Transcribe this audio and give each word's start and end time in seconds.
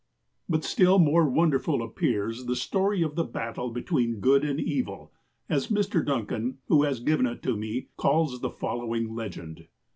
But, 0.49 0.63
still 0.63 0.97
more 0.97 1.29
wonderful 1.29 1.77
apj^ears 1.87 2.47
the 2.47 2.55
story 2.55 3.03
of 3.03 3.13
^^ 3.15 3.15
Tlie 3.15 3.31
Battle 3.31 3.69
between 3.69 4.19
Good 4.19 4.43
and 4.43 4.59
JSvil,^' 4.59 5.11
as 5.47 5.67
Mr. 5.67 6.03
Duncan, 6.03 6.57
who 6.69 6.81
has 6.81 7.01
given 7.01 7.27
it 7.27 7.43
to 7.43 7.55
me, 7.55 7.89
calls 7.97 8.41
the 8.41 8.49
following 8.49 9.13
legend. 9.13 9.67